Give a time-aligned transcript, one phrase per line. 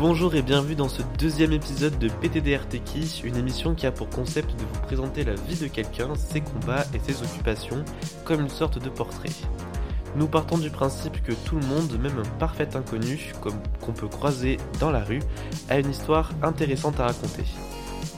[0.00, 2.62] Bonjour et bienvenue dans ce deuxième épisode de PTDR
[3.22, 6.86] une émission qui a pour concept de vous présenter la vie de quelqu'un, ses combats
[6.94, 7.84] et ses occupations,
[8.24, 9.28] comme une sorte de portrait.
[10.16, 14.08] Nous partons du principe que tout le monde, même un parfait inconnu, comme qu'on peut
[14.08, 15.20] croiser dans la rue,
[15.68, 17.44] a une histoire intéressante à raconter.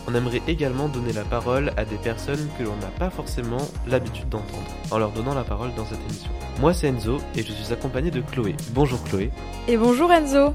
[0.06, 4.28] On aimerait également donner la parole à des personnes que l'on n'a pas forcément l'habitude
[4.28, 6.30] d'entendre, en leur donnant la parole dans cette émission.
[6.60, 8.54] Moi c'est Enzo et je suis accompagné de Chloé.
[8.70, 9.32] Bonjour Chloé.
[9.66, 10.54] Et bonjour Enzo.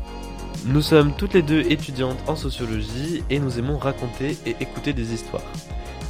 [0.65, 5.13] Nous sommes toutes les deux étudiantes en sociologie et nous aimons raconter et écouter des
[5.13, 5.43] histoires.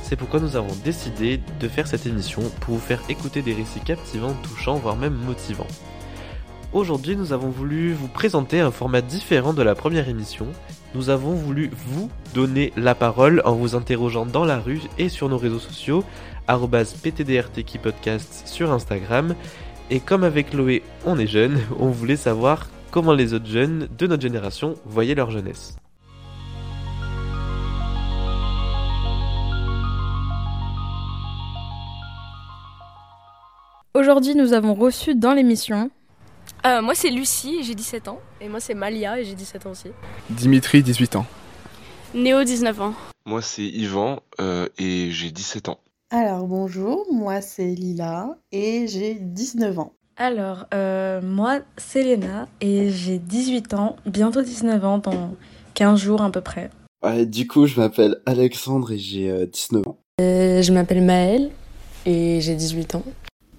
[0.01, 3.81] C'est pourquoi nous avons décidé de faire cette émission pour vous faire écouter des récits
[3.81, 5.67] captivants, touchants, voire même motivants.
[6.73, 10.47] Aujourd'hui, nous avons voulu vous présenter un format différent de la première émission.
[10.95, 15.29] Nous avons voulu vous donner la parole en vous interrogeant dans la rue et sur
[15.29, 16.03] nos réseaux sociaux,
[17.81, 19.35] podcast sur Instagram.
[19.89, 24.08] Et comme avec Chloé, on est jeune, on voulait savoir comment les autres jeunes de
[24.08, 25.75] notre génération voyaient leur jeunesse.
[33.94, 35.91] Aujourd'hui, nous avons reçu dans l'émission
[36.66, 38.19] euh, moi c'est Lucie, j'ai 17 ans.
[38.41, 39.89] Et moi c'est Malia et j'ai 17 ans aussi.
[40.31, 41.25] Dimitri, 18 ans.
[42.16, 42.94] Néo, 19 ans.
[43.27, 45.79] Moi c'est Yvan euh, et j'ai 17 ans.
[46.09, 49.94] Alors bonjour, moi c'est Lila et j'ai 19 ans.
[50.17, 55.35] Alors, euh, moi c'est Léna et j'ai 18 ans, bientôt 19 ans, dans
[55.75, 56.69] 15 jours à peu près.
[57.25, 59.97] du coup, je m'appelle Alexandre et j'ai 19 ans.
[60.19, 61.51] je m'appelle Maëlle
[62.05, 63.03] et j'ai 18 ans.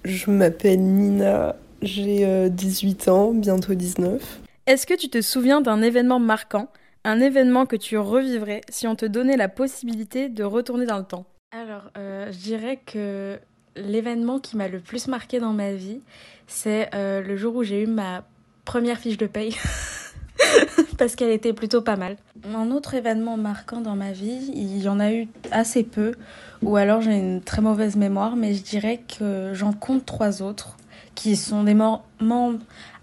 [0.03, 4.41] Je m'appelle Nina j'ai 18 euh, ans, bientôt 19.
[4.65, 6.67] Est-ce que tu te souviens d'un événement marquant,
[7.03, 11.05] un événement que tu revivrais si on te donnait la possibilité de retourner dans le
[11.05, 11.25] temps?
[11.51, 13.39] Alors, euh, je dirais que
[13.75, 16.01] l'événement qui m'a le plus marqué dans ma vie,
[16.47, 18.23] c'est euh, le jour où j'ai eu ma
[18.65, 19.55] première fiche de paye.
[20.97, 22.17] parce qu'elle était plutôt pas mal.
[22.53, 26.13] Un autre événement marquant dans ma vie, il y en a eu assez peu,
[26.61, 30.77] ou alors j'ai une très mauvaise mémoire, mais je dirais que j'en compte trois autres
[31.15, 32.53] qui sont des moments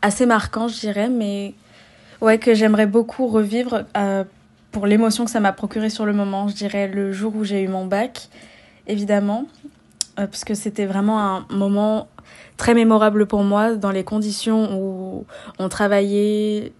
[0.02, 1.54] assez marquants, je dirais, mais
[2.20, 4.24] ouais, que j'aimerais beaucoup revivre euh,
[4.72, 6.48] pour l'émotion que ça m'a procuré sur le moment.
[6.48, 8.28] Je dirais le jour où j'ai eu mon bac,
[8.86, 9.46] évidemment,
[10.16, 12.08] parce que c'était vraiment un moment
[12.56, 15.26] très mémorable pour moi dans les conditions où
[15.58, 16.72] on travaillait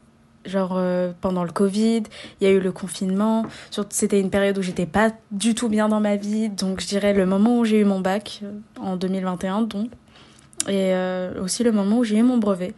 [0.45, 2.05] genre euh, pendant le Covid,
[2.41, 3.45] il y a eu le confinement,
[3.91, 7.13] c'était une période où j'étais pas du tout bien dans ma vie, donc je dirais
[7.15, 8.43] le moment où j'ai eu mon bac
[8.81, 9.91] en 2021 donc
[10.69, 12.75] et euh, aussi le moment où j'ai eu mon brevet,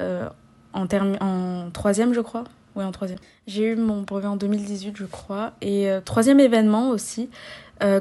[0.00, 0.28] euh,
[0.72, 0.86] en,
[1.20, 2.44] en troisième, je crois.
[2.74, 3.18] Oui, en troisième.
[3.46, 5.52] J'ai eu mon brevet en 2018, je crois.
[5.60, 7.30] Et euh, troisième événement aussi,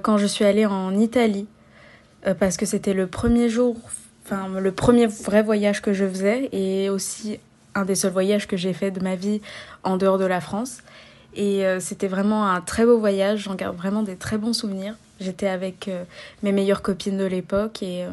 [0.01, 1.45] quand je suis allée en Italie,
[2.39, 3.75] parce que c'était le premier jour,
[4.25, 7.39] enfin, le premier vrai voyage que je faisais, et aussi
[7.75, 9.41] un des seuls voyages que j'ai fait de ma vie
[9.83, 10.79] en dehors de la France.
[11.35, 14.95] Et c'était vraiment un très beau voyage, j'en garde vraiment des très bons souvenirs.
[15.19, 15.89] J'étais avec
[16.41, 18.05] mes meilleures copines de l'époque et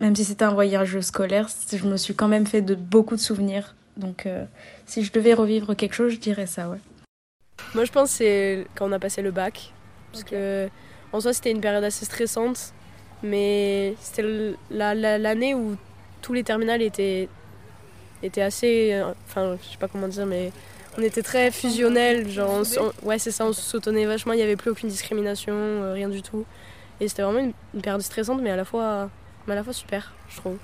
[0.00, 3.20] même si c'était un voyage scolaire, je me suis quand même fait de beaucoup de
[3.20, 3.74] souvenirs.
[3.96, 4.44] Donc euh,
[4.86, 6.78] si je devais revivre quelque chose, je dirais ça, ouais.
[7.74, 9.72] Moi je pense c'est quand on a passé le bac.
[10.12, 10.68] Parce que
[11.12, 12.72] en soi c'était une période assez stressante.
[13.22, 14.24] Mais c'était
[14.70, 15.76] l'année où
[16.22, 17.28] tous les terminales étaient,
[18.22, 18.92] étaient assez...
[18.92, 20.52] Euh, enfin je sais pas comment dire mais
[20.98, 22.28] on était très fusionnels.
[22.28, 22.62] Genre,
[23.02, 26.08] ouais c'est ça, on se soutenait vachement, il n'y avait plus aucune discrimination, euh, rien
[26.08, 26.44] du tout.
[27.00, 29.08] Et c'était vraiment une période stressante mais à la fois
[29.46, 30.58] mais à la fois super, je trouve.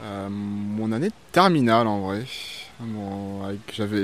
[0.00, 2.24] Euh, mon année terminale en vrai.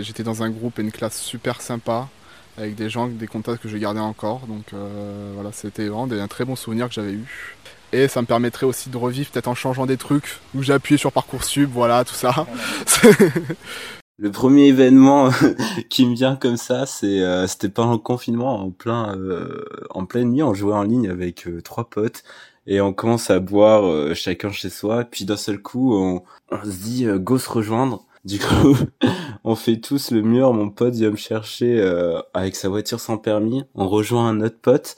[0.03, 2.09] j'étais dans un groupe et une classe super sympa
[2.57, 4.47] avec des gens, des contacts que je gardais encore.
[4.47, 7.55] Donc euh, voilà, c'était vraiment un très bon souvenir que j'avais eu.
[7.93, 10.99] Et ça me permettrait aussi de revivre peut-être en changeant des trucs, où j'ai appuyé
[10.99, 12.47] sur Parcoursup, voilà, tout ça.
[14.19, 15.31] le premier événement
[15.89, 19.17] qui me vient comme ça, c'est euh, c'était pendant le confinement, en plein
[19.91, 22.25] en pleine nuit, on jouait en ligne avec trois potes
[22.67, 25.05] et on commence à boire euh, chacun chez soi.
[25.05, 26.23] Puis d'un seul coup, on,
[26.65, 28.05] se dit euh, go se rejoindre.
[28.25, 28.77] Du coup,
[29.47, 30.53] on fait tous le mur.
[30.53, 33.65] Mon pote vient me chercher euh, avec sa voiture sans permis.
[33.75, 34.97] On rejoint un autre pote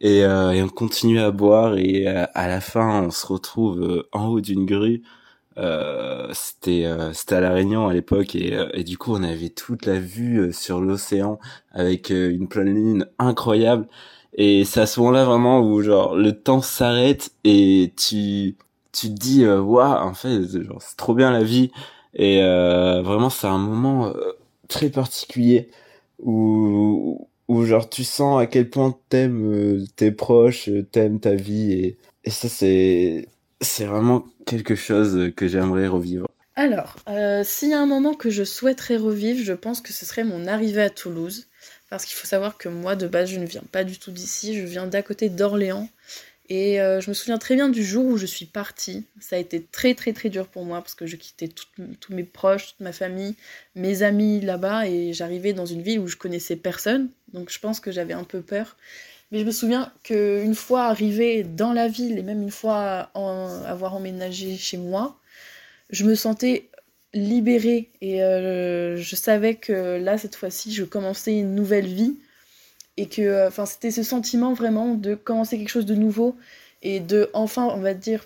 [0.00, 1.76] et, et on continue à boire.
[1.78, 5.02] Et à la fin, on se retrouve en haut d'une grue.
[6.32, 9.98] c'était c'était à la Réunion à l'époque et, et du coup on avait toute la
[9.98, 11.38] vue sur l'océan
[11.72, 13.88] avec une pleine lune incroyable
[14.34, 18.56] et c'est à ce moment-là vraiment où genre le temps s'arrête et tu
[18.92, 21.70] tu te dis euh, waouh en fait genre c'est trop bien la vie
[22.16, 24.32] et euh, vraiment c'est un moment euh,
[24.68, 25.70] très particulier
[26.18, 31.72] où où genre tu sens à quel point t'aimes euh, tes proches, t'aimes ta vie
[31.72, 33.28] et et ça c'est
[33.60, 36.26] c'est vraiment quelque chose que j'aimerais revivre.
[36.58, 36.96] Alors,
[37.44, 40.46] s'il y a un moment que je souhaiterais revivre, je pense que ce serait mon
[40.46, 41.46] arrivée à Toulouse.
[41.90, 44.56] Parce qu'il faut savoir que moi, de base, je ne viens pas du tout d'ici,
[44.58, 45.88] je viens d'à côté d'Orléans.
[46.48, 49.04] Et euh, je me souviens très bien du jour où je suis partie.
[49.20, 52.24] Ça a été très très très dur pour moi parce que je quittais tous mes
[52.24, 53.34] proches, toute ma famille,
[53.74, 57.08] mes amis là-bas et j'arrivais dans une ville où je connaissais personne.
[57.32, 58.76] Donc je pense que j'avais un peu peur.
[59.32, 63.10] Mais je me souviens qu'une fois arrivée dans la ville et même une fois
[63.66, 65.18] avoir emménagé chez moi,
[65.90, 66.68] je me sentais
[67.12, 72.16] libérée et euh, je savais que là, cette fois-ci, je commençais une nouvelle vie
[72.96, 76.36] et que euh, enfin c'était ce sentiment vraiment de commencer quelque chose de nouveau
[76.82, 78.24] et de enfin, on va dire,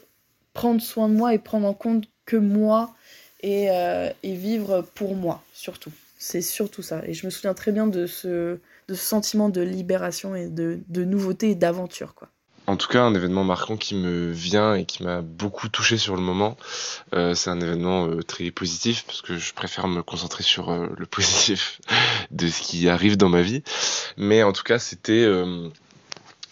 [0.53, 2.95] prendre soin de moi et prendre en compte que moi
[3.43, 5.93] et, euh, vivre pour moi, surtout.
[6.19, 7.03] C'est surtout ça.
[7.07, 8.59] Et je me souviens très bien de ce,
[8.89, 12.29] de ce sentiment de libération et de, de nouveauté et d'aventure, quoi.
[12.67, 16.15] En tout cas, un événement marquant qui me vient et qui m'a beaucoup touché sur
[16.15, 16.57] le moment,
[17.15, 20.87] euh, c'est un événement euh, très positif parce que je préfère me concentrer sur euh,
[20.97, 21.81] le positif
[22.31, 23.65] de ce qui arrive dans ma vie.
[24.17, 25.27] Mais en tout cas, c'était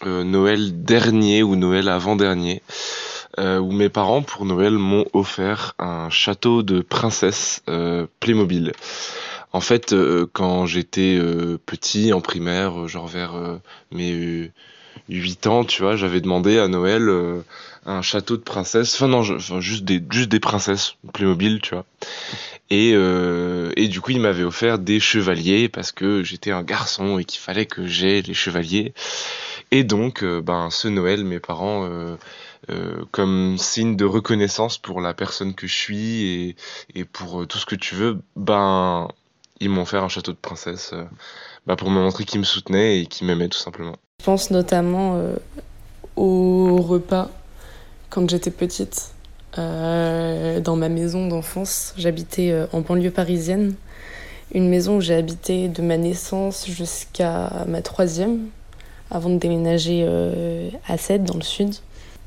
[0.03, 2.63] Noël dernier ou Noël avant-dernier
[3.37, 7.63] où mes parents pour Noël m'ont offert un château de princesse
[8.19, 8.73] Playmobil.
[9.53, 9.95] En fait,
[10.33, 11.17] quand j'étais
[11.65, 13.59] petit en primaire, genre vers
[13.91, 14.51] mes
[15.09, 17.41] 8 ans, tu vois, j'avais demandé à Noël euh,
[17.85, 18.93] un château de princesse.
[18.95, 21.85] Enfin non, enfin, juste des juste des princesses Playmobil, tu vois.
[22.69, 27.17] Et euh, et du coup, il m'avait offert des chevaliers parce que j'étais un garçon
[27.19, 28.93] et qu'il fallait que j'aie les chevaliers.
[29.71, 31.89] Et donc, euh, ben ce Noël, mes parents
[33.11, 36.55] comme signe de reconnaissance pour la personne que je suis et,
[36.93, 39.07] et pour tout ce que tu veux, ben
[39.59, 40.93] ils m'ont offert un château de princesse
[41.65, 43.95] bah, pour me montrer qu'ils me soutenaient et qu'ils m'aimaient tout simplement.
[44.19, 45.35] Je pense notamment euh,
[46.17, 47.29] au repas
[48.09, 49.11] quand j'étais petite.
[49.57, 53.75] Euh, dans ma maison d'enfance, j'habitais euh, en banlieue parisienne.
[54.53, 58.47] Une maison où j'ai habité de ma naissance jusqu'à ma troisième,
[59.09, 60.07] avant de déménager
[60.87, 61.75] à Sète, dans le sud.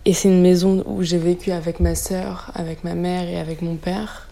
[0.04, 3.60] Et c'est une maison où j'ai vécu avec ma sœur, avec ma mère et avec
[3.60, 4.28] mon père,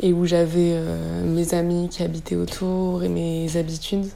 [0.00, 0.80] et où j'avais
[1.24, 4.06] mes amis qui habitaient autour et mes habitudes.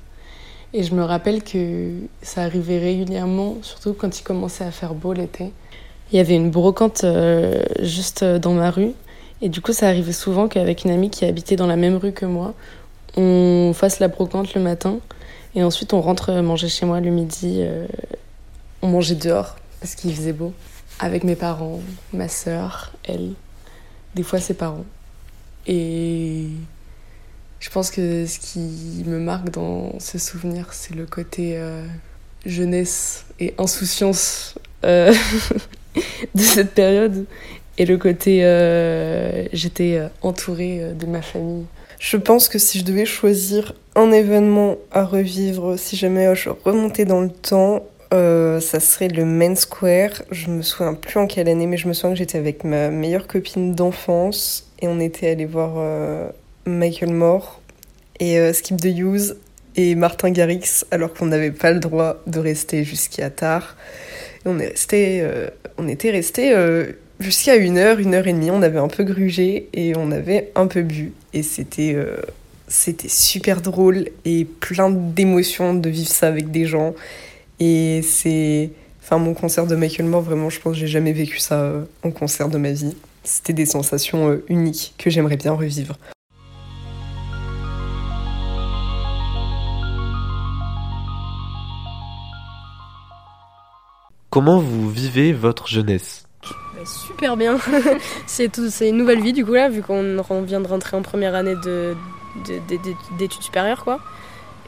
[0.72, 5.12] Et je me rappelle que ça arrivait régulièrement, surtout quand il commençait à faire beau
[5.12, 5.52] l'été.
[6.12, 8.93] Il y avait une brocante euh, juste dans ma rue.
[9.43, 12.12] Et du coup, ça arrivait souvent qu'avec une amie qui habitait dans la même rue
[12.12, 12.55] que moi,
[13.17, 14.99] on fasse la brocante le matin.
[15.55, 17.58] Et ensuite, on rentre manger chez moi le midi.
[17.61, 17.87] Euh,
[18.82, 20.52] on mangeait dehors parce qu'il faisait beau.
[21.00, 21.81] Avec mes parents,
[22.12, 23.32] ma sœur, elle,
[24.14, 24.84] des fois ses parents.
[25.67, 26.46] Et
[27.61, 31.85] je pense que ce qui me marque dans ce souvenir, c'est le côté euh,
[32.47, 34.55] jeunesse et insouciance
[34.85, 35.12] euh,
[36.35, 37.27] de cette période
[37.77, 41.67] et le côté euh, j'étais entourée de ma famille.
[41.99, 47.05] Je pense que si je devais choisir un événement à revivre, si jamais je remontais
[47.05, 50.23] dans le temps, ça serait le Main Square.
[50.31, 52.89] Je me souviens plus en quelle année, mais je me souviens que j'étais avec ma
[52.89, 55.75] meilleure copine d'enfance et on était allé voir
[56.67, 57.61] Michael Moore
[58.19, 59.37] et euh, Skip the Use
[59.77, 63.77] et Martin Garrix, alors qu'on n'avait pas le droit de rester jusqu'à tard.
[64.45, 65.49] On, est resté, euh,
[65.79, 68.51] on était resté euh, jusqu'à une heure, une heure et demie.
[68.51, 71.13] On avait un peu grugé et on avait un peu bu.
[71.32, 71.96] Et c'était
[72.69, 76.94] c'était super drôle et plein d'émotions de vivre ça avec des gens.
[77.58, 78.70] Et c'est.
[79.03, 81.73] Enfin, mon concert de Michael Moore, vraiment, je pense que j'ai jamais vécu ça
[82.05, 82.96] en concert de ma vie.
[83.25, 85.99] C'était des sensations uniques que j'aimerais bien revivre.
[94.31, 97.58] Comment vous vivez votre jeunesse bah, Super bien.
[98.27, 101.03] c'est tout, c'est une nouvelle vie du coup là, vu qu'on vient de rentrer en
[101.03, 101.94] première année de,
[103.19, 104.01] d'études supérieures quoi.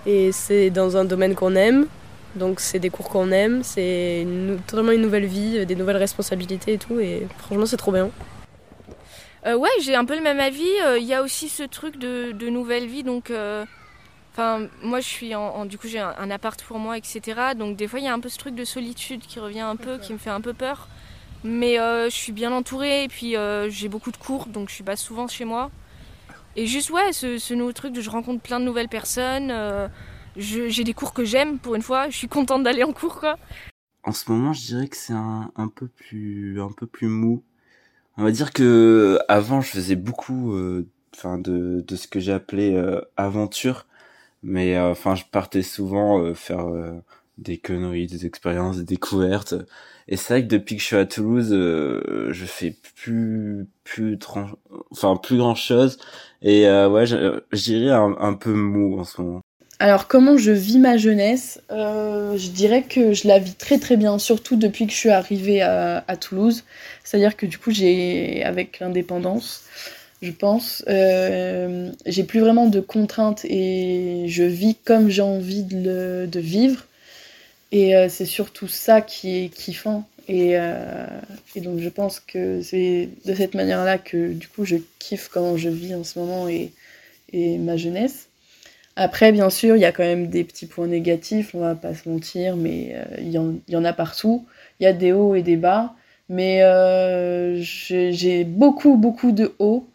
[0.05, 1.87] Et c'est dans un domaine qu'on aime,
[2.35, 4.27] donc c'est des cours qu'on aime, c'est
[4.67, 8.11] totalement une nouvelle vie, des nouvelles responsabilités et tout, et franchement c'est trop bien.
[9.47, 10.69] Euh, ouais, j'ai un peu le même avis.
[10.85, 13.65] Euh, il y a aussi ce truc de, de nouvelle vie, donc euh,
[14.33, 17.55] Enfin, moi, je suis en, du coup, j'ai un, appart pour moi, etc.
[17.55, 19.77] Donc, des fois, il y a un peu ce truc de solitude qui revient un
[19.77, 20.89] peu, qui me fait un peu peur.
[21.45, 24.75] Mais euh, je suis bien entourée et puis euh, j'ai beaucoup de cours, donc je
[24.75, 25.71] suis pas souvent chez moi.
[26.57, 29.51] Et juste, ouais, ce, nouveau truc de je rencontre plein de nouvelles personnes.
[29.51, 29.89] Euh,
[30.37, 32.09] j'ai des cours que j'aime pour une fois.
[32.09, 33.37] Je suis contente d'aller en cours, quoi.
[34.05, 37.43] En ce moment, je dirais que c'est un, un, peu plus, un peu plus mou.
[38.17, 40.55] On va dire que avant, je faisais beaucoup,
[41.15, 42.81] enfin, de, de ce que j'ai appelé
[43.17, 43.87] aventure
[44.43, 46.93] mais euh, enfin, je partais souvent euh, faire euh,
[47.39, 49.55] des conneries, des expériences, des découvertes.
[50.09, 54.19] Et c'est vrai que depuis que je suis à Toulouse, je fais plus, plus
[54.91, 55.99] enfin plus grand chose.
[56.43, 57.05] Et euh, ouais,
[57.91, 59.41] un, un, peu mou en ce moment.
[59.79, 61.61] Alors comment je vis ma jeunesse?
[61.71, 65.11] Euh, Je dirais que je la vis très très bien, surtout depuis que je suis
[65.11, 66.65] arrivée à, à Toulouse.
[67.05, 69.63] C'est-à-dire que du coup j'ai, avec l'indépendance,
[70.23, 76.29] je pense, euh, j'ai plus vraiment de contraintes et je vis comme j'ai envie de,
[76.37, 76.87] vivre.
[77.73, 80.09] Et euh, c'est surtout ça qui est kiffant.
[80.29, 81.07] Et, euh,
[81.57, 85.57] et, donc je pense que c'est de cette manière-là que du coup je kiffe comment
[85.57, 86.71] je vis en ce moment et,
[87.33, 88.29] et ma jeunesse.
[88.95, 91.95] Après, bien sûr, il y a quand même des petits points négatifs, on va pas
[91.95, 94.47] se mentir, mais il y, y, en a partout.
[94.79, 95.95] Il y a des hauts et des bas,
[96.29, 96.61] mais
[97.63, 99.89] j'ai beaucoup, beaucoup de hauts.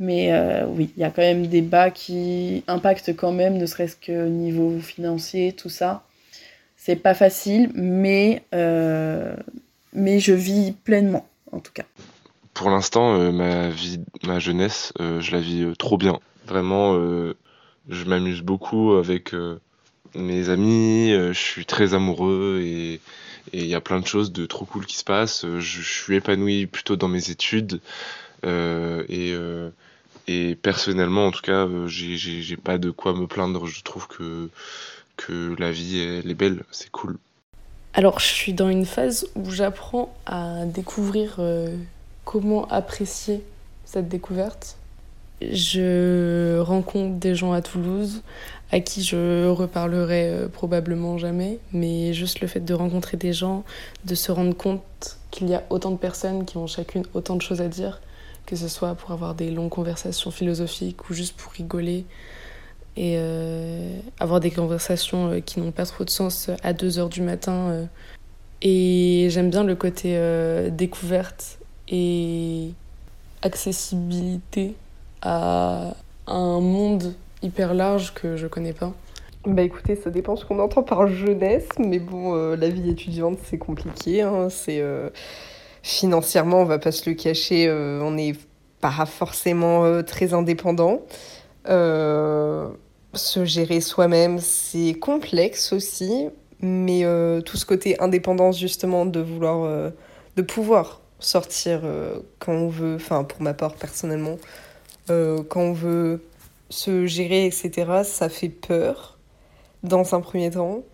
[0.00, 3.66] Mais euh, oui, il y a quand même des bas qui impactent quand même, ne
[3.66, 6.04] serait-ce que niveau financier, tout ça.
[6.78, 9.36] C'est pas facile, mais, euh,
[9.92, 11.84] mais je vis pleinement, en tout cas.
[12.54, 16.18] Pour l'instant, euh, ma vie, ma jeunesse, je la vis trop bien.
[16.46, 16.94] Vraiment,
[17.88, 19.34] je m'amuse beaucoup avec
[20.14, 23.00] mes amis, je suis très amoureux et
[23.52, 25.44] il y a plein de choses de trop cool qui se passent.
[25.44, 27.80] Je, je suis épanoui plutôt dans mes études
[28.42, 29.34] et
[30.28, 33.66] et personnellement, en tout cas, j'ai pas de quoi me plaindre.
[33.66, 34.48] Je trouve que
[35.16, 37.18] que la vie elle est belle, c'est cool.
[37.92, 41.76] Alors je suis dans une phase où j'apprends à découvrir euh,
[42.24, 43.44] comment apprécier
[43.84, 44.76] cette découverte.
[45.42, 48.22] Je rencontre des gens à Toulouse
[48.72, 53.64] à qui je reparlerai euh, probablement jamais, mais juste le fait de rencontrer des gens,
[54.04, 57.42] de se rendre compte qu'il y a autant de personnes qui ont chacune autant de
[57.42, 58.00] choses à dire,
[58.46, 62.04] que ce soit pour avoir des longues conversations philosophiques ou juste pour rigoler,
[62.96, 67.08] et euh, avoir des conversations euh, qui n'ont pas trop de sens à 2 heures
[67.08, 67.70] du matin.
[67.70, 67.84] Euh.
[68.62, 72.72] Et j'aime bien le côté euh, découverte et
[73.42, 74.74] accessibilité
[75.22, 75.94] à
[76.26, 78.92] un monde hyper large que je connais pas.
[79.46, 83.38] Bah écoutez, ça dépend ce qu'on entend par jeunesse, mais bon, euh, la vie étudiante
[83.44, 84.20] c'est compliqué.
[84.20, 85.08] Hein, c'est euh,
[85.82, 88.34] financièrement, on va pas se le cacher, euh, on n'est
[88.80, 91.02] pas forcément très indépendant.
[91.68, 92.70] Euh,
[93.14, 96.28] se gérer soi-même, c'est complexe aussi,
[96.60, 99.90] mais euh, tout ce côté indépendance justement de vouloir, euh,
[100.36, 104.36] de pouvoir sortir euh, quand on veut, enfin pour ma part personnellement,
[105.08, 106.22] quand on veut
[106.68, 109.18] se gérer, etc., ça fait peur
[109.82, 110.84] dans un premier temps.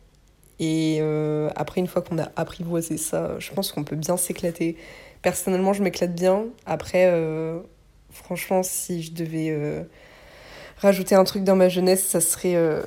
[0.59, 1.01] Et
[1.55, 4.77] après, une fois qu'on a apprivoisé ça, je pense qu'on peut bien s'éclater.
[5.23, 6.47] Personnellement, je m'éclate bien.
[6.65, 7.13] Après,
[8.11, 9.87] franchement, si je devais
[10.79, 12.83] rajouter un truc dans ma jeunesse, ça serait euh,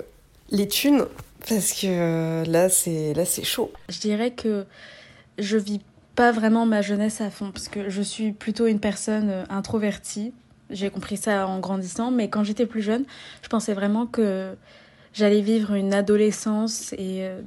[0.51, 1.05] les thunes.
[1.47, 3.71] Parce que euh, là, c'est là c'est chaud.
[3.87, 4.65] Je dirais que
[5.37, 5.79] je vis
[6.15, 7.51] pas vraiment ma jeunesse à fond.
[7.51, 10.33] Parce que je suis plutôt une personne euh, introvertie.
[10.69, 12.11] J'ai compris ça en grandissant.
[12.11, 13.05] Mais quand j'étais plus jeune,
[13.41, 14.55] je pensais vraiment que
[15.13, 17.41] j'allais vivre une adolescence et euh,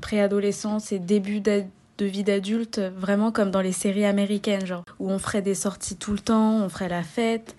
[0.00, 1.64] préadolescence et début de
[2.00, 6.12] vie d'adulte vraiment comme dans les séries américaines genre où on ferait des sorties tout
[6.12, 7.54] le temps on ferait la fête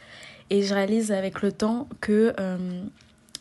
[0.50, 2.84] et je réalise avec le temps que euh,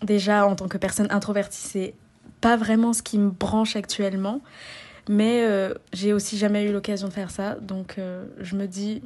[0.02, 1.94] déjà en tant que personne introvertie, c'est
[2.40, 4.40] pas vraiment ce qui me branche actuellement.
[5.08, 7.56] Mais euh, j'ai aussi jamais eu l'occasion de faire ça.
[7.56, 7.96] Donc
[8.40, 9.02] je me dis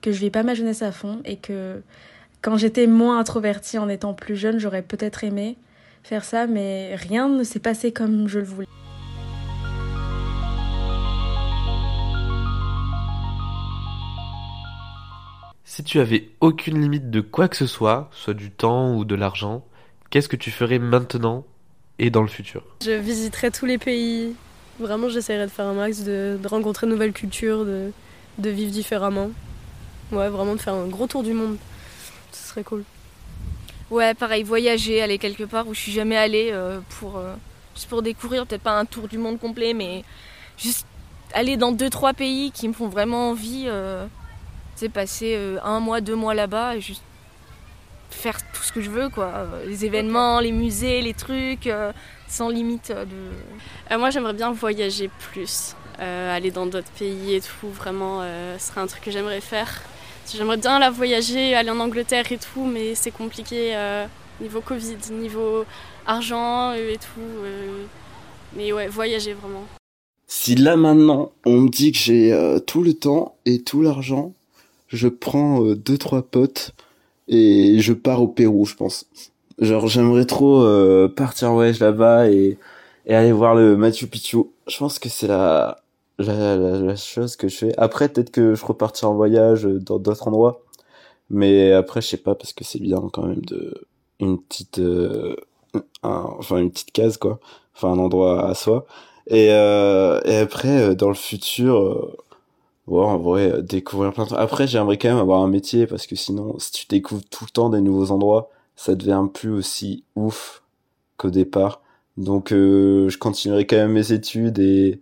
[0.00, 1.82] que je vis pas ma jeunesse à fond et que
[2.42, 5.56] quand j'étais moins introvertie en étant plus jeune, j'aurais peut-être aimé
[6.02, 8.66] faire ça, mais rien ne s'est passé comme je le voulais.
[15.64, 19.14] Si tu avais aucune limite de quoi que ce soit, soit du temps ou de
[19.14, 19.64] l'argent,
[20.10, 21.46] qu'est-ce que tu ferais maintenant
[22.00, 22.64] et dans le futur?
[22.82, 24.34] Je visiterais tous les pays.
[24.80, 27.92] Vraiment, j'essaierais de faire un max, de, de rencontrer de nouvelles cultures, de,
[28.38, 29.30] de, vivre différemment.
[30.10, 31.56] Ouais, vraiment de faire un gros tour du monde.
[32.32, 32.84] Ce serait cool.
[33.90, 37.34] Ouais, pareil, voyager, aller quelque part où je suis jamais allée euh, pour, euh,
[37.74, 40.04] juste pour découvrir, peut-être pas un tour du monde complet, mais
[40.56, 40.86] juste
[41.34, 43.64] aller dans deux trois pays qui me font vraiment envie.
[43.66, 44.06] Euh,
[44.74, 47.02] c'est passer euh, un mois, deux mois là-bas et juste
[48.10, 49.46] faire tout ce que je veux, quoi.
[49.66, 51.92] Les événements, les musées, les trucs, euh,
[52.28, 53.92] sans limite de.
[53.92, 57.68] Euh, moi, j'aimerais bien voyager plus, aller dans d'autres pays et tout.
[57.68, 58.22] Vraiment,
[58.58, 59.82] ce serait un truc que j'aimerais faire.
[60.30, 63.74] J'aimerais bien la voyager, aller en Angleterre et tout, mais c'est compliqué
[64.40, 65.64] niveau Covid, niveau
[66.06, 67.20] argent et tout.
[68.56, 69.64] mais ouais, voyager vraiment.
[70.26, 74.32] Si là maintenant on me dit que j'ai tout le temps et tout l'argent,
[74.92, 76.72] je prends euh, deux trois potes
[77.28, 79.06] et je pars au Pérou, je pense.
[79.58, 82.58] Genre j'aimerais trop euh, partir en voyage là-bas et,
[83.06, 84.38] et aller voir le Machu Picchu.
[84.68, 85.81] Je pense que c'est la,
[86.26, 87.74] la, la, chose que je fais.
[87.78, 90.62] Après peut-être que je repartirai en voyage dans d'autres endroits.
[91.30, 93.86] Mais après, je sais pas, parce que c'est bien quand même de
[94.20, 95.34] une petite, euh,
[96.02, 97.40] enfin une petite case quoi,
[97.74, 98.86] enfin un endroit à soi.
[99.28, 102.16] Et, euh, et après, euh, dans le futur, euh,
[102.86, 106.16] ouais, en vrai, découvrir plein de Après, j'aimerais quand même avoir un métier parce que
[106.16, 110.62] sinon, si tu découvres tout le temps des nouveaux endroits, ça devient plus aussi ouf
[111.16, 111.82] qu'au départ.
[112.16, 115.00] Donc, je continuerai quand même mes études et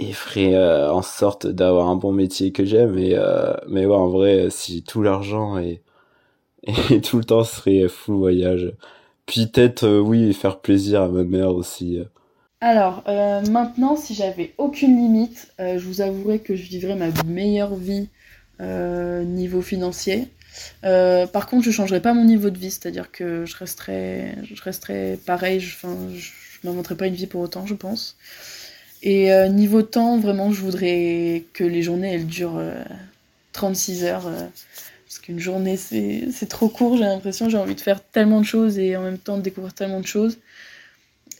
[0.00, 0.56] et ferai
[0.90, 2.94] en sorte d'avoir un bon métier que j'aime.
[2.94, 3.14] Mais
[3.68, 5.82] mais ouais, en vrai, si tout l'argent et
[6.90, 8.72] et tout le temps serait full voyage.
[9.26, 12.00] Puis peut-être, oui, faire plaisir à ma mère aussi.
[12.60, 17.08] Alors, euh, maintenant, si j'avais aucune limite, euh, je vous avouerais que je vivrais ma
[17.24, 18.08] meilleure vie
[18.60, 20.28] euh, niveau financier.
[20.82, 25.18] par contre, je changerais pas mon niveau de vie, c'est-à-dire que je resterais, je resterais
[25.24, 28.18] pareil, je, je m'inventerais pas une vie pour autant, je pense.
[29.02, 32.60] Et niveau temps, vraiment, je voudrais que les journées, elles durent
[33.52, 34.30] 36 heures.
[35.06, 38.78] parce qu'une journée, c'est trop court, j'ai l'impression, j'ai envie de faire tellement de choses
[38.78, 40.36] et en même temps de découvrir tellement de choses.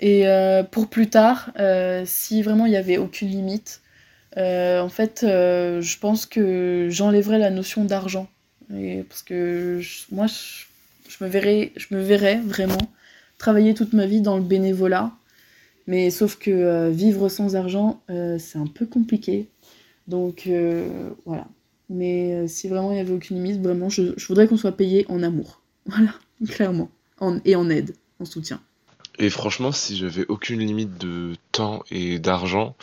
[0.00, 3.83] Et euh, pour plus tard, euh, si vraiment il n'y avait aucune limite,
[4.38, 8.29] euh, en fait, je pense que j'enlèverais la notion d'argent.
[9.09, 12.79] Parce que moi, je, me verrais, je me verrais vraiment
[13.37, 15.11] travailler toute ma vie dans le bénévolat.
[15.87, 19.49] Mais sauf que vivre sans argent, c'est un peu compliqué.
[20.07, 20.49] Donc
[21.27, 21.49] voilà.
[21.89, 25.23] Mais si vraiment il n'y avait aucune limite, vraiment, je, voudrais qu'on soit payé en
[25.23, 25.61] amour.
[25.87, 26.15] Voilà,
[26.47, 26.91] clairement.
[27.45, 28.61] et en aide, en soutien.
[29.21, 32.75] Et franchement, si j'avais aucune limite de temps et d'argent,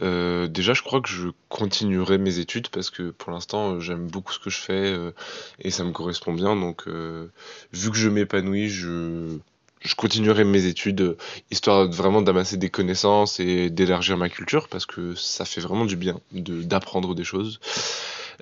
[0.00, 4.06] euh, déjà je crois que je continuerais mes études parce que pour l'instant euh, j'aime
[4.06, 5.10] beaucoup ce que je fais euh,
[5.58, 6.56] et ça me correspond bien.
[6.56, 9.36] Donc vu que je m'épanouis, je,
[9.84, 11.16] je continuerai mes études
[11.50, 15.96] histoire vraiment d'amasser des connaissances et d'élargir ma culture parce que ça fait vraiment du
[15.96, 17.60] bien d'apprendre des choses.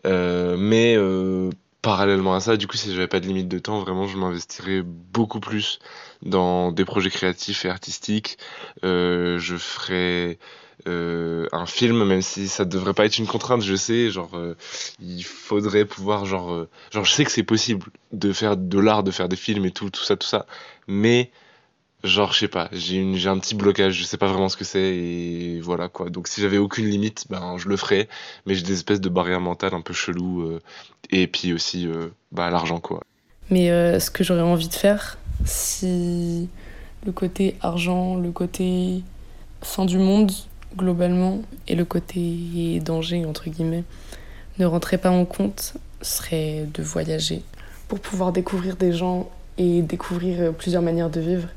[0.05, 0.97] mais
[1.83, 4.83] parallèlement à ça, du coup, si j'avais pas de limite de temps, vraiment, je m'investirais
[4.83, 5.81] beaucoup plus
[6.23, 8.39] dans des projets créatifs et artistiques.
[8.85, 10.39] Euh, je ferais
[10.87, 14.11] euh, un film, même si ça devrait pas être une contrainte, je sais.
[14.11, 14.57] Genre, euh,
[15.01, 19.03] il faudrait pouvoir, genre, euh, genre, je sais que c'est possible de faire de l'art,
[19.03, 20.47] de faire des films et tout, tout ça, tout ça.
[20.89, 21.31] Mais
[22.05, 24.81] genre je sais pas j'ai un petit blocage je sais pas vraiment ce que c'est
[24.81, 28.09] et voilà quoi donc si j'avais aucune limite ben je le ferais
[28.45, 30.61] mais j'ai des espèces de barrières mentales un peu chelou euh,
[31.11, 31.89] et puis aussi
[32.33, 33.05] bah l'argent quoi
[33.51, 33.69] mais
[34.01, 36.49] ce que j'aurais envie de faire si
[37.07, 39.05] le côté argent le côté
[39.63, 40.33] fin du monde
[40.77, 43.85] globalement et le côté danger entre guillemets
[44.59, 47.43] ne rentrait pas en compte serait de voyager
[47.89, 51.49] pour pouvoir découvrir des gens et découvrir plusieurs manières de vivre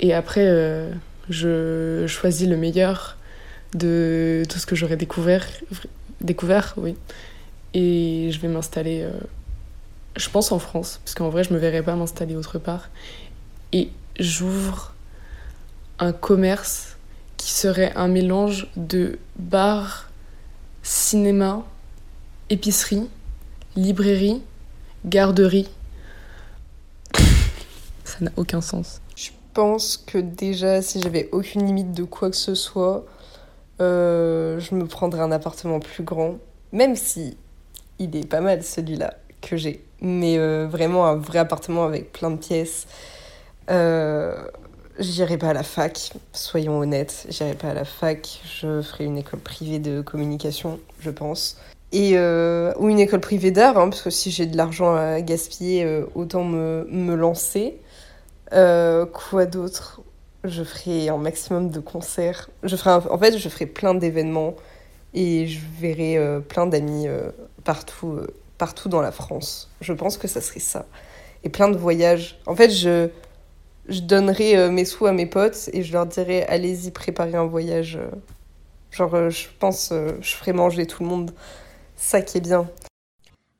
[0.00, 0.92] et après, euh,
[1.28, 3.16] je choisis le meilleur
[3.74, 5.46] de tout ce que j'aurais découvert,
[6.20, 6.96] découvert, oui.
[7.74, 9.12] Et je vais m'installer, euh,
[10.16, 12.90] je pense en France, parce qu'en vrai, je me verrais pas m'installer autre part.
[13.72, 14.94] Et j'ouvre
[15.98, 16.93] un commerce
[17.44, 20.08] qui serait un mélange de bar,
[20.82, 21.62] cinéma,
[22.48, 23.10] épicerie,
[23.76, 24.40] librairie,
[25.04, 25.68] garderie.
[28.04, 29.02] Ça n'a aucun sens
[29.54, 33.06] pense que déjà, si j'avais aucune limite de quoi que ce soit,
[33.80, 36.36] euh, je me prendrais un appartement plus grand.
[36.72, 37.38] Même si
[38.00, 39.84] il est pas mal celui-là que j'ai.
[40.00, 42.86] Mais euh, vraiment un vrai appartement avec plein de pièces.
[43.70, 44.44] Euh,
[44.98, 47.26] J'irai pas à la fac, soyons honnêtes.
[47.28, 48.40] J'irai pas à la fac.
[48.44, 51.56] Je ferai une école privée de communication, je pense.
[51.92, 55.20] Et, euh, ou une école privée d'art, hein, parce que si j'ai de l'argent à
[55.20, 57.78] gaspiller, autant me, me lancer.
[58.52, 60.00] Euh, quoi d'autre?
[60.44, 62.50] Je ferai un maximum de concerts.
[62.62, 64.54] Je ferai En fait, je ferai plein d'événements
[65.14, 67.30] et je verrai euh, plein d'amis euh,
[67.64, 68.20] partout,
[68.58, 69.70] partout dans la France.
[69.80, 70.86] Je pense que ça serait ça.
[71.42, 72.38] Et plein de voyages.
[72.46, 73.08] En fait, je,
[73.88, 77.98] je donnerai mes sous à mes potes et je leur dirai allez-y, préparez un voyage.
[78.90, 81.32] Genre, je pense, je ferai manger tout le monde.
[81.96, 82.68] Ça qui est bien.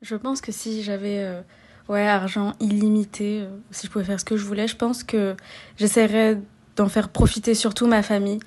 [0.01, 1.43] Je pense que si j'avais
[1.89, 5.35] ouais, argent illimité, euh, si je pouvais faire ce que je voulais, je pense que
[5.77, 6.39] j'essaierais
[6.75, 8.39] d'en faire profiter surtout ma famille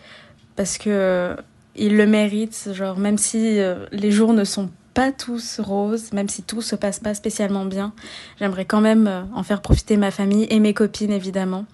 [0.56, 1.36] parce que euh,
[1.76, 2.70] ils le méritent.
[2.72, 6.74] Genre, même si euh, les jours ne sont pas tous roses, même si tout se
[6.74, 7.92] passe pas spécialement bien,
[8.40, 11.66] j'aimerais quand même en faire profiter ma famille et mes copines évidemment.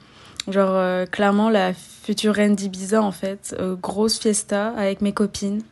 [0.46, 5.62] Genre, clairement, la future reine d'Ibiza, en fait, grosse fiesta avec mes copines.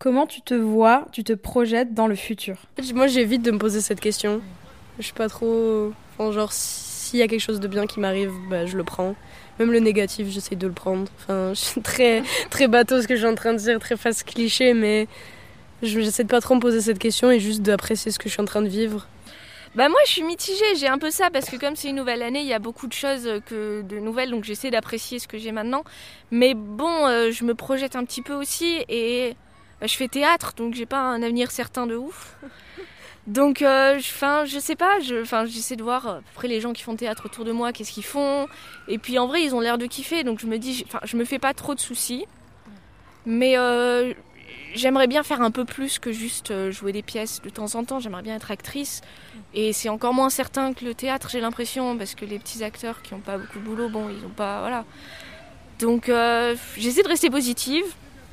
[0.00, 2.56] Comment tu te vois, tu te projettes dans le futur?
[2.92, 4.40] Moi, j'évite de me poser cette question.
[4.98, 5.92] Je suis pas trop.
[6.18, 8.84] Enfin, genre, si s'il y a quelque chose de bien qui m'arrive, bah, je le
[8.84, 9.14] prends.
[9.58, 11.04] Même le négatif, j'essaie de le prendre.
[11.18, 13.98] Enfin, je suis très, très bateau ce que je suis en train de dire, très
[13.98, 15.06] face cliché, mais
[15.82, 18.40] j'essaie de pas trop me poser cette question et juste d'apprécier ce que je suis
[18.40, 19.06] en train de vivre.
[19.74, 22.22] Bah moi je suis mitigée, j'ai un peu ça parce que comme c'est une nouvelle
[22.22, 25.36] année, il y a beaucoup de choses que de nouvelles, donc j'essaie d'apprécier ce que
[25.38, 25.84] j'ai maintenant.
[26.30, 29.34] Mais bon, euh, je me projette un petit peu aussi et
[29.80, 32.36] bah, je fais théâtre, donc j'ai pas un avenir certain de ouf.
[33.26, 36.96] Donc, euh, je sais pas, j'essaie de voir à peu près les gens qui font
[36.96, 38.48] théâtre autour de moi, qu'est-ce qu'ils font.
[38.88, 41.24] Et puis en vrai, ils ont l'air de kiffer, donc je me dis, je me
[41.24, 42.26] fais pas trop de soucis.
[43.24, 44.12] Mais euh,
[44.74, 47.84] j'aimerais bien faire un peu plus que juste euh, jouer des pièces de temps en
[47.84, 48.00] temps.
[48.00, 49.02] J'aimerais bien être actrice.
[49.54, 53.02] Et c'est encore moins certain que le théâtre, j'ai l'impression, parce que les petits acteurs
[53.02, 54.84] qui n'ont pas beaucoup de boulot, bon, ils ont pas, voilà.
[55.78, 56.10] Donc,
[56.76, 57.84] j'essaie de rester positive.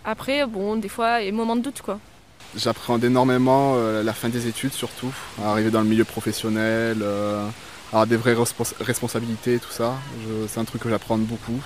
[0.06, 1.99] Après, bon, des fois, il y a des moments de doute, quoi.
[2.56, 7.48] J'appréhende énormément euh, la fin des études surtout, arriver dans le milieu professionnel, euh,
[7.90, 8.36] avoir des vraies
[8.80, 9.94] responsabilités tout ça.
[10.48, 11.62] C'est un truc que j'apprends beaucoup.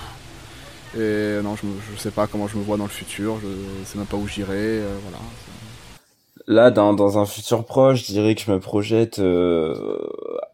[0.96, 3.86] Et non, je ne sais pas comment je me vois dans le futur, je ne
[3.86, 4.82] sais même pas où j'irai.
[4.82, 5.18] Euh, voilà.
[6.48, 9.20] Là, dans, dans un futur proche, je dirais que je me projette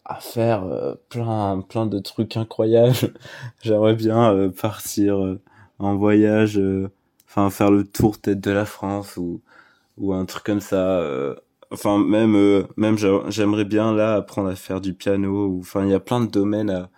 [0.06, 0.64] à faire
[1.10, 2.94] plein, plein de trucs incroyables.
[3.64, 5.18] J'aimerais bien partir
[5.80, 6.62] en voyage,
[7.28, 9.42] enfin faire le tour peut-être de la France ou
[10.00, 11.00] ou un truc comme ça.
[11.02, 11.36] Euh,
[11.72, 12.98] enfin, même, euh, même
[13.30, 15.58] j'aimerais bien là apprendre à faire du piano.
[15.60, 16.90] Enfin, il y a plein de domaines à,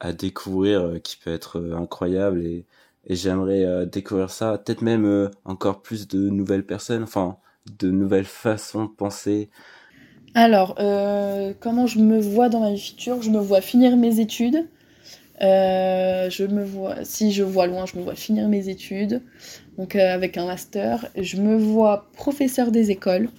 [0.00, 2.66] à découvrir euh, qui peut être incroyable et,
[3.06, 4.58] et j'aimerais découvrir ça.
[4.58, 7.04] Peut-être même encore plus de nouvelles personnes.
[7.04, 7.38] Enfin,
[7.80, 9.50] de nouvelles façons de penser.
[10.34, 10.76] Alors,
[11.60, 13.22] comment je me vois dans ma vie future?
[13.22, 14.68] Je me vois finir mes études.
[15.40, 19.22] Je me vois, si je vois loin, je me vois finir mes études
[19.80, 21.08] donc euh, avec un master.
[21.16, 23.30] Je me vois professeur des écoles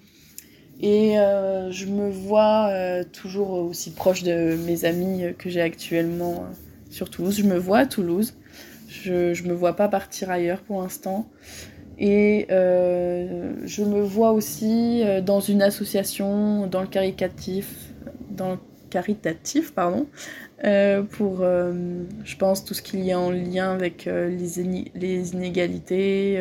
[0.81, 6.45] et euh, je me vois euh, toujours aussi proche de mes amis que j'ai actuellement
[6.89, 7.37] sur Toulouse.
[7.37, 8.33] Je me vois à Toulouse.
[8.89, 11.29] Je ne me vois pas partir ailleurs pour l'instant.
[11.99, 17.93] Et je me vois aussi dans une association, dans le caritatif,
[18.31, 18.57] dans le
[18.91, 20.07] caritatif pardon,
[20.63, 24.59] euh, pour, euh, je pense, tout ce qu'il y a en lien avec euh, les,
[25.33, 26.39] inégalités,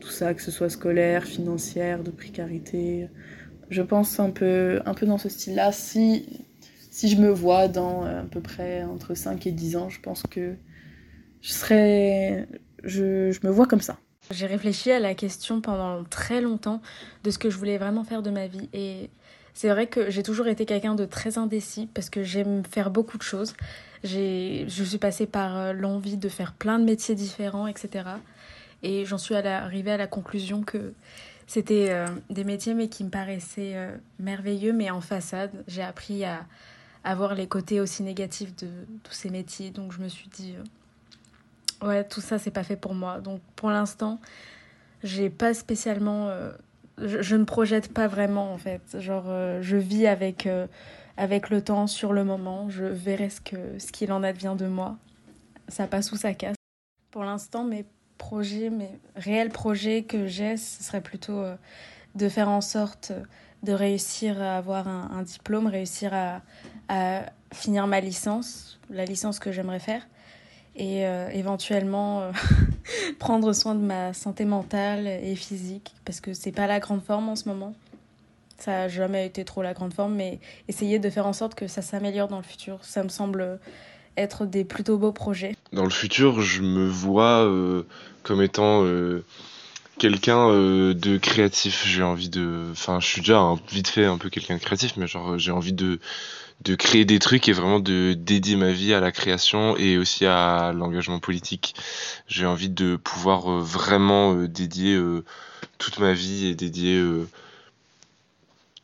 [0.00, 3.08] tout ça, que ce soit scolaire, financière, de précarité.
[3.70, 5.70] Je pense un peu, un peu dans ce style-là.
[5.70, 6.26] Si,
[6.90, 10.22] si je me vois dans à peu près entre 5 et 10 ans, je pense
[10.22, 10.54] que
[11.42, 12.48] je serais.
[12.82, 13.98] Je, je me vois comme ça.
[14.30, 16.82] J'ai réfléchi à la question pendant très longtemps
[17.24, 18.68] de ce que je voulais vraiment faire de ma vie.
[18.72, 19.10] Et
[19.58, 23.18] c'est vrai que j'ai toujours été quelqu'un de très indécis parce que j'aime faire beaucoup
[23.18, 23.54] de choses.
[24.04, 28.04] Je suis passée par euh, l'envie de faire plein de métiers différents, etc.
[28.84, 30.92] Et j'en suis arrivée à la conclusion que
[31.48, 35.50] c'était euh, des métiers mais qui me paraissaient euh, merveilleux, mais en façade.
[35.66, 36.46] J'ai appris à,
[37.02, 38.68] à, voir les côtés aussi négatifs de
[39.02, 39.70] tous ces métiers.
[39.70, 40.54] Donc je me suis dit,
[41.82, 43.18] ouais, tout ça, c'est pas fait pour moi.
[43.18, 44.20] Donc pour l'instant,
[45.02, 46.30] j'ai pas spécialement
[47.02, 48.98] je, ne projette pas vraiment en fait.
[48.98, 50.66] Genre, euh, je vis avec, euh,
[51.16, 52.68] avec le temps, sur le moment.
[52.68, 54.96] Je verrai ce qu'il ce en advient de moi.
[55.68, 56.56] Ça passe ou ça casse.
[57.10, 57.84] Pour l'instant, mes
[58.16, 61.56] projets, mes réels projets que j'ai, ce serait plutôt euh,
[62.14, 63.12] de faire en sorte
[63.62, 66.42] de réussir à avoir un, un diplôme, réussir à,
[66.88, 70.06] à, finir ma licence, la licence que j'aimerais faire
[70.76, 72.30] et éventuellement
[73.18, 77.28] prendre soin de ma santé mentale et physique parce que c'est pas la grande forme
[77.28, 77.74] en ce moment.
[78.58, 81.68] Ça n'a jamais été trop la grande forme, mais essayer de faire en sorte que
[81.68, 83.60] ça s'améliore dans le futur, ça me semble
[84.16, 85.54] être des plutôt beaux projets.
[85.72, 87.84] Dans le futur, je me vois euh,
[88.24, 88.84] comme étant
[89.98, 91.84] quelqu'un de créatif.
[91.86, 92.66] J'ai envie de.
[92.72, 95.72] Enfin, je suis déjà vite fait un peu quelqu'un de créatif, mais genre, j'ai envie
[95.72, 96.00] de
[96.62, 100.26] de créer des trucs et vraiment de dédier ma vie à la création et aussi
[100.26, 101.74] à l'engagement politique.
[102.26, 105.24] J'ai envie de pouvoir euh, vraiment euh, dédier euh,
[105.78, 107.00] toute ma vie et dédier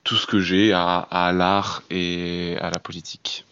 [0.05, 3.45] tout ce que j'ai à, à l'art et à la politique.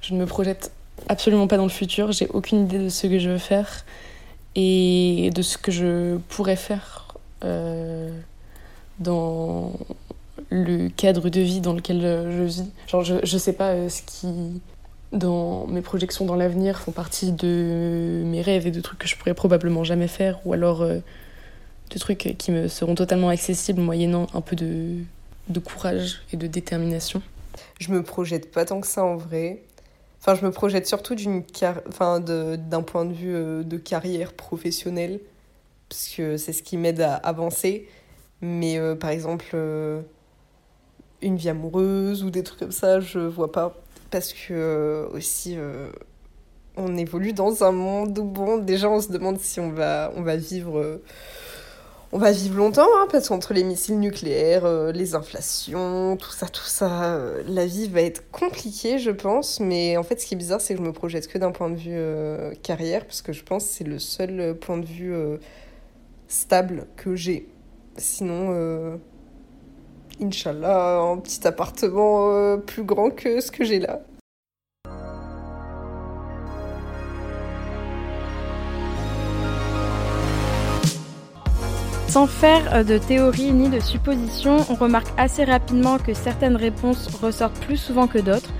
[0.00, 0.72] Je ne me projette
[1.08, 3.84] absolument pas dans le futur, j'ai aucune idée de ce que je veux faire
[4.54, 7.14] et de ce que je pourrais faire
[8.98, 9.72] dans
[10.50, 12.64] le cadre de vie dans lequel je vis.
[12.88, 14.60] Genre, je, je sais pas euh, ce qui,
[15.12, 19.16] dans mes projections dans l'avenir, font partie de mes rêves et de trucs que je
[19.16, 20.98] pourrais probablement jamais faire, ou alors euh,
[21.90, 24.96] de trucs qui me seront totalement accessibles moyennant un peu de,
[25.48, 27.22] de courage et de détermination.
[27.78, 29.62] Je me projette pas tant que ça en vrai.
[30.20, 31.44] Enfin, je me projette surtout d'une
[31.88, 35.20] enfin, d'un point de vue euh, de carrière professionnelle,
[35.88, 37.88] parce que c'est ce qui m'aide à avancer.
[38.42, 39.54] Mais par exemple,
[41.22, 43.74] une vie amoureuse ou des trucs comme ça, je vois pas.
[44.10, 45.56] parce que aussi
[46.76, 50.22] on évolue dans un monde où bon déjà on se demande si on va on
[50.22, 51.00] va vivre
[52.12, 56.48] on va vivre longtemps, hein, parce qu'entre les missiles nucléaires, euh, les inflations, tout ça,
[56.48, 59.60] tout ça, euh, la vie va être compliquée, je pense.
[59.60, 61.70] Mais en fait, ce qui est bizarre, c'est que je me projette que d'un point
[61.70, 65.14] de vue euh, carrière, parce que je pense que c'est le seul point de vue
[66.26, 67.48] stable que j'ai.
[67.96, 68.98] Sinon,
[70.20, 74.00] Inch'Allah, un petit appartement plus grand que ce que j'ai là.
[82.10, 87.06] Sans faire euh, de théorie ni de supposition, on remarque assez rapidement que certaines réponses
[87.22, 88.50] ressortent plus souvent que d'autres.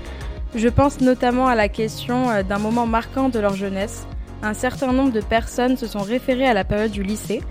[0.55, 4.07] Je pense notamment à la question euh, d'un moment marquant de leur jeunesse.
[4.41, 7.41] Un certain nombre de personnes se sont référées à la période du lycée,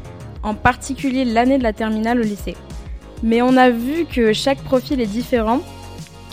[0.42, 2.57] en particulier l'année de la terminale au lycée.
[3.22, 5.61] Mais on a vu que chaque profil est différent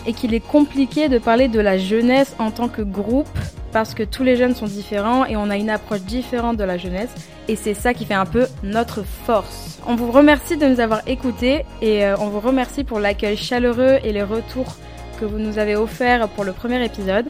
[0.06, 3.28] et qu'il est compliqué de parler de la jeunesse en tant que groupe
[3.72, 6.78] parce que tous les jeunes sont différents et on a une approche différente de la
[6.78, 7.10] jeunesse
[7.48, 9.78] et c'est ça qui fait un peu notre force.
[9.86, 13.98] On vous remercie de nous avoir écoutés et euh, on vous remercie pour l'accueil chaleureux
[14.02, 14.76] et les retours
[15.20, 17.26] que vous nous avez offerts pour le premier épisode.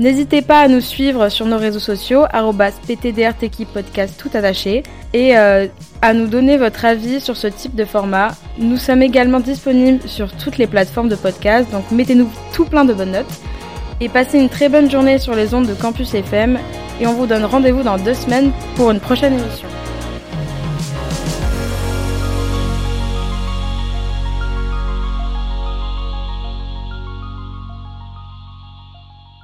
[0.00, 2.24] N'hésitez pas à nous suivre sur nos réseaux sociaux,
[2.86, 4.82] ptdrtki podcast tout attaché,
[5.12, 5.66] et euh,
[6.00, 8.28] à nous donner votre avis sur ce type de format.
[8.56, 12.94] Nous sommes également disponibles sur toutes les plateformes de podcast, donc mettez-nous tout plein de
[12.94, 13.40] bonnes notes
[14.00, 16.58] et passez une très bonne journée sur les ondes de Campus FM
[16.98, 19.68] et on vous donne rendez-vous dans deux semaines pour une prochaine émission.